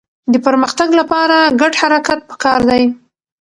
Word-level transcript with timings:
د 0.31 0.33
پرمختګ 0.45 0.89
لپاره 0.99 1.37
ګډ 1.61 1.73
حرکت 1.81 2.19
پکار 2.29 2.59
دی. 2.69 2.83